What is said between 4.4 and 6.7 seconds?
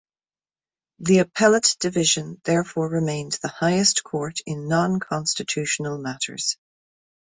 in non-constitutional matters.